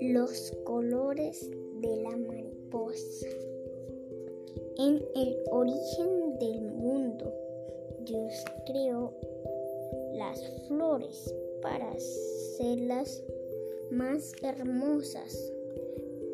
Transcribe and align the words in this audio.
Los 0.00 0.50
colores 0.64 1.48
de 1.80 1.96
la 2.02 2.16
mariposa. 2.16 3.28
En 4.78 5.00
el 5.14 5.36
origen 5.52 6.38
del 6.40 6.60
mundo, 6.72 7.32
Dios 8.00 8.32
creó 8.66 9.12
las 10.14 10.42
flores 10.66 11.32
para 11.60 11.92
hacerlas 11.92 13.22
más 13.92 14.32
hermosas. 14.42 15.52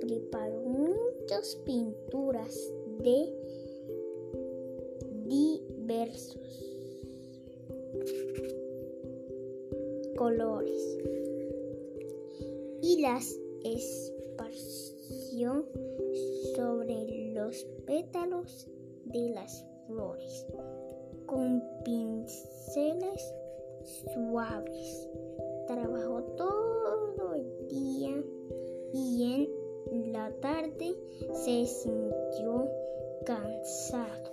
Preparó 0.01 0.63
muchas 0.63 1.57
pinturas 1.67 2.73
de 3.03 3.35
diversos 5.27 6.68
colores 10.19 10.99
y 12.83 13.01
las 13.01 13.39
esparció 13.63 15.65
sobre 16.57 17.35
los 17.35 17.65
pétalos 17.87 18.69
de 19.05 19.31
las 19.31 19.65
flores 19.87 20.45
con 21.27 21.63
pinceles 21.85 23.33
suaves. 24.13 25.09
Trabajó 25.69 26.23
todo 26.37 27.35
el 27.35 27.69
día 27.69 28.21
y 28.93 29.49
en 29.93 30.13
la 30.13 30.33
tarde 30.41 30.97
se 31.33 31.65
sintió 31.65 32.69
cansado. 33.25 34.33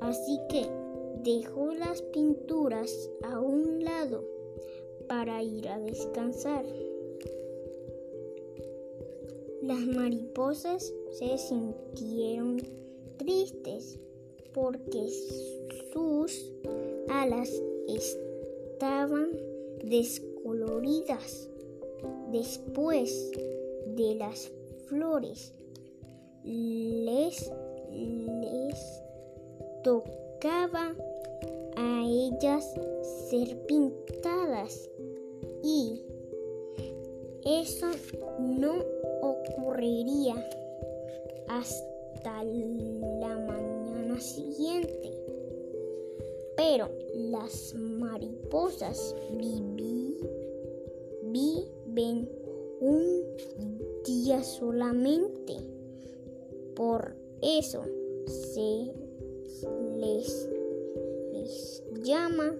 Así 0.00 0.38
que 0.50 0.81
dejó 1.22 1.72
las 1.74 2.02
pinturas 2.02 3.10
a 3.22 3.38
un 3.38 3.84
lado 3.84 4.24
para 5.08 5.42
ir 5.42 5.68
a 5.68 5.78
descansar. 5.78 6.64
Las 9.62 9.80
mariposas 9.86 10.92
se 11.12 11.38
sintieron 11.38 12.60
tristes 13.18 13.98
porque 14.52 15.08
sus 15.92 16.50
alas 17.08 17.50
estaban 17.86 19.30
descoloridas 19.84 21.48
después 22.32 23.30
de 23.94 24.14
las 24.16 24.50
flores. 24.88 25.52
Les, 26.44 27.52
les 27.92 29.02
a 30.50 32.04
ellas 32.04 32.64
ser 33.30 33.56
pintadas 33.66 34.90
y 35.62 36.02
eso 37.44 37.86
no 38.40 38.74
ocurriría 39.20 40.34
hasta 41.48 42.42
la 42.42 43.38
mañana 43.38 44.18
siguiente. 44.18 45.16
Pero 46.56 46.88
las 47.14 47.74
mariposas 47.74 49.14
viven 51.24 52.28
un 52.80 53.36
día 54.04 54.42
solamente. 54.42 55.54
Por 56.74 57.14
eso 57.40 57.84
se 58.26 58.92
les, 59.98 60.48
llama 62.02 62.52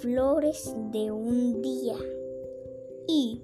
flores 0.00 0.74
de 0.92 1.10
un 1.10 1.62
día 1.62 1.96
y 3.08 3.42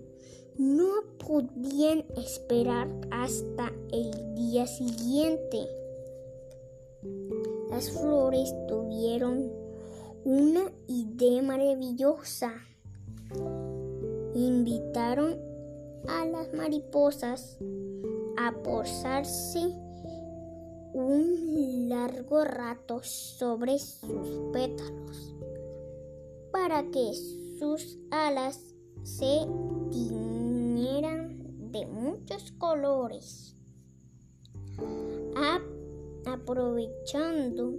no 0.56 0.90
podían 1.18 2.04
esperar 2.16 2.88
hasta 3.10 3.72
el 3.90 4.34
día 4.34 4.66
siguiente. 4.66 5.66
Las 7.70 7.90
flores 7.90 8.54
tuvieron 8.68 9.50
una 10.24 10.70
idea 10.86 11.42
maravillosa. 11.42 12.52
Invitaron 14.34 15.38
a 16.06 16.26
las 16.26 16.52
mariposas 16.52 17.58
a 18.36 18.52
posarse 18.62 19.74
un 20.92 21.88
largo 21.88 22.44
rato 22.44 23.00
sobre 23.02 23.78
sus 23.78 24.52
pétalos 24.52 25.34
para 26.50 26.82
que 26.90 27.12
sus 27.58 27.98
alas 28.10 28.60
se 29.02 29.46
tiñeran 29.90 31.70
de 31.72 31.86
muchos 31.86 32.52
colores. 32.52 33.56
aprovechando 36.24 37.74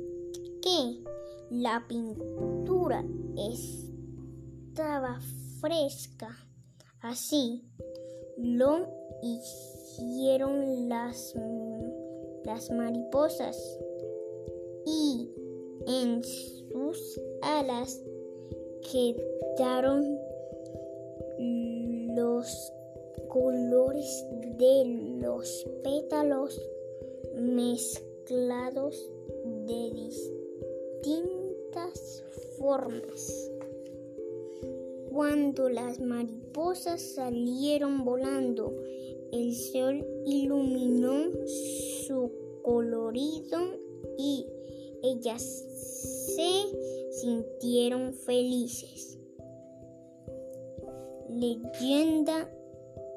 que 0.61 1.03
la 1.49 1.85
pintura 1.87 3.03
estaba 3.37 5.19
fresca, 5.59 6.29
así 7.01 7.63
lo 8.37 8.87
hicieron 9.21 10.89
las, 10.89 11.33
las 12.45 12.69
mariposas 12.71 13.79
y 14.85 15.29
en 15.87 16.23
sus 16.23 17.21
alas 17.41 18.01
quedaron 18.91 20.17
los 22.15 22.73
colores 23.29 24.25
de 24.57 25.19
los 25.21 25.65
pétalos 25.83 26.61
mezclados 27.35 29.09
de 29.65 29.91
distintas 31.01 32.23
formas. 32.59 33.51
Cuando 35.11 35.69
las 35.69 35.99
mariposas 35.99 37.01
salieron 37.01 38.03
volando, 38.03 38.73
el 39.31 39.55
sol 39.55 40.05
iluminó 40.25 41.31
su 42.07 42.31
colorido 42.63 43.59
y 44.17 44.47
ellas 45.03 45.41
se 45.43 47.11
sintieron 47.11 48.13
felices. 48.13 49.17
Leyenda 51.29 52.49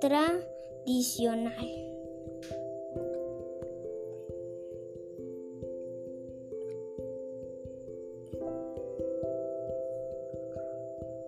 tradicional. 0.01 1.87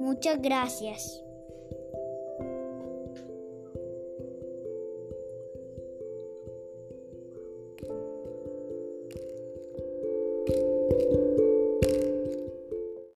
Muchas 0.00 0.40
gracias. 0.40 1.27